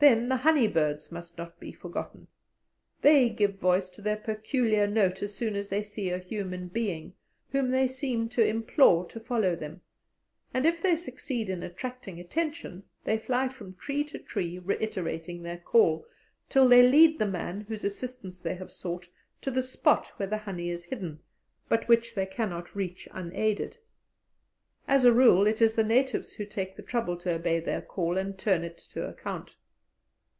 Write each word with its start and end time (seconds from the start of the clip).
Then 0.00 0.28
the 0.28 0.36
honey 0.36 0.68
birds 0.68 1.10
must 1.10 1.36
not 1.36 1.58
be 1.58 1.72
forgotten. 1.72 2.28
They 3.02 3.28
give 3.28 3.56
voice 3.58 3.90
to 3.90 4.00
their 4.00 4.16
peculiar 4.18 4.86
note 4.86 5.24
as 5.24 5.34
soon 5.34 5.56
as 5.56 5.70
they 5.70 5.82
see 5.82 6.10
a 6.10 6.18
human 6.20 6.68
being, 6.68 7.14
whom 7.50 7.72
they 7.72 7.88
seem 7.88 8.28
to 8.28 8.46
implore 8.46 9.06
to 9.06 9.18
follow 9.18 9.56
them; 9.56 9.80
and 10.54 10.64
if 10.64 10.80
they 10.80 10.94
succeed 10.94 11.50
in 11.50 11.64
attracting 11.64 12.20
attention, 12.20 12.84
they 13.02 13.18
fly 13.18 13.48
from 13.48 13.74
tree 13.74 14.04
to 14.04 14.20
tree 14.20 14.56
reiterating 14.60 15.42
their 15.42 15.58
call, 15.58 16.06
till 16.48 16.68
they 16.68 16.88
lead 16.88 17.18
the 17.18 17.26
man 17.26 17.62
whose 17.62 17.82
assistance 17.82 18.40
they 18.40 18.54
have 18.54 18.70
sought 18.70 19.08
to 19.42 19.50
the 19.50 19.64
spot 19.64 20.06
where 20.16 20.28
the 20.28 20.38
honey 20.38 20.70
is 20.70 20.84
hidden, 20.84 21.18
but 21.68 21.88
which 21.88 22.14
they 22.14 22.24
cannot 22.24 22.76
reach 22.76 23.08
unaided. 23.10 23.76
As 24.86 25.04
a 25.04 25.12
rule, 25.12 25.44
it 25.48 25.60
is 25.60 25.74
the 25.74 25.82
natives 25.82 26.34
who 26.36 26.46
take 26.46 26.76
the 26.76 26.84
trouble 26.84 27.16
to 27.16 27.32
obey 27.34 27.58
their 27.58 27.82
call 27.82 28.16
and 28.16 28.38
turn 28.38 28.62
it 28.62 28.78
to 28.92 29.04
account. 29.08 29.56